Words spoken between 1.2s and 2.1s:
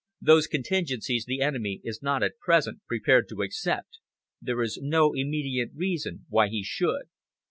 the enemy is